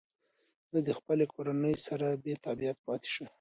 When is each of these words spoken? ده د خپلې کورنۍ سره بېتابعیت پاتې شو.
ده 0.71 0.79
د 0.87 0.89
خپلې 0.99 1.25
کورنۍ 1.33 1.75
سره 1.87 2.07
بېتابعیت 2.23 2.77
پاتې 2.87 3.09
شو. 3.13 3.25